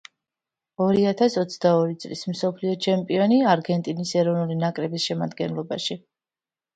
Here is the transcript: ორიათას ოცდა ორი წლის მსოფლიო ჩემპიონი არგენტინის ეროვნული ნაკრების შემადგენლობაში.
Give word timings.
ორიათას 0.83 1.33
ოცდა 1.41 1.73
ორი 1.81 1.97
წლის 2.03 2.23
მსოფლიო 2.31 2.73
ჩემპიონი 2.85 3.37
არგენტინის 3.51 4.13
ეროვნული 4.23 4.57
ნაკრების 4.63 5.05
შემადგენლობაში. 5.11 5.99